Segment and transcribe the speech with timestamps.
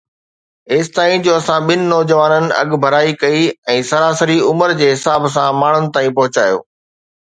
[0.73, 3.45] ايستائين جو اسان ٻن نوجوانن اڳڀرائي ڪئي
[3.77, 6.63] ۽ سراسري عمر جي حساب سان ماڻهن تائين پهچايو